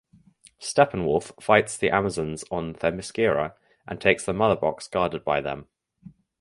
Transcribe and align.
Steppenwolf 0.59 1.31
fights 1.39 1.77
the 1.77 1.91
Amazons 1.91 2.43
on 2.49 2.73
Themyscira 2.73 3.53
and 3.87 4.01
takes 4.01 4.25
the 4.25 4.33
Mother 4.33 4.59
Box 4.59 4.87
guarded 4.87 5.23
by 5.23 5.41
them. 5.41 5.67